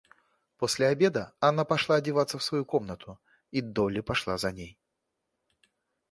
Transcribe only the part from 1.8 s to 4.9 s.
одеваться в свою комнату, и Долли пошла за ней.